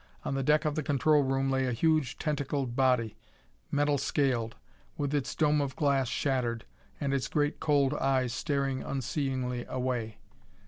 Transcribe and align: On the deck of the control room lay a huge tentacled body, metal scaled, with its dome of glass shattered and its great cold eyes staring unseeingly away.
On 0.25 0.33
the 0.33 0.41
deck 0.41 0.65
of 0.65 0.73
the 0.73 0.81
control 0.81 1.21
room 1.21 1.51
lay 1.51 1.67
a 1.67 1.73
huge 1.73 2.17
tentacled 2.17 2.75
body, 2.75 3.17
metal 3.69 3.99
scaled, 3.99 4.55
with 4.97 5.13
its 5.13 5.35
dome 5.35 5.61
of 5.61 5.75
glass 5.75 6.07
shattered 6.07 6.65
and 6.99 7.13
its 7.13 7.27
great 7.27 7.59
cold 7.59 7.93
eyes 7.93 8.33
staring 8.33 8.81
unseeingly 8.81 9.63
away. 9.69 10.17